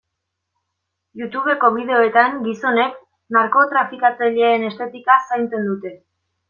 Youtubeko 1.21 1.69
bideoetan 1.75 2.41
gizonek 2.47 2.99
narkotrafikatzaileen 3.39 4.69
estetika 4.73 5.25
zaintzen 5.31 5.71
dute. 5.73 5.99